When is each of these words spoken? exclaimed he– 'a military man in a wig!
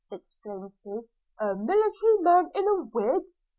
exclaimed 0.11 0.73
he– 0.83 0.99
'a 1.39 1.55
military 1.55 2.17
man 2.23 2.49
in 2.55 2.67
a 2.67 2.81
wig! 2.85 3.21